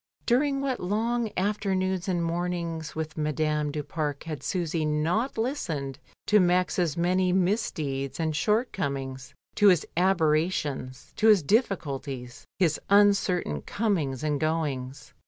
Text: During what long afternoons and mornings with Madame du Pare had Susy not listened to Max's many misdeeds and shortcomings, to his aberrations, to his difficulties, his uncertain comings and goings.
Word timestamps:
During 0.25 0.61
what 0.61 0.79
long 0.79 1.29
afternoons 1.37 2.07
and 2.07 2.23
mornings 2.25 2.95
with 2.95 3.19
Madame 3.19 3.71
du 3.71 3.83
Pare 3.83 4.17
had 4.25 4.41
Susy 4.41 4.83
not 4.83 5.37
listened 5.37 5.99
to 6.25 6.39
Max's 6.39 6.97
many 6.97 7.31
misdeeds 7.31 8.19
and 8.19 8.35
shortcomings, 8.35 9.35
to 9.53 9.67
his 9.67 9.85
aberrations, 9.95 11.13
to 11.17 11.27
his 11.27 11.43
difficulties, 11.43 12.47
his 12.57 12.79
uncertain 12.89 13.61
comings 13.61 14.23
and 14.23 14.39
goings. 14.39 15.13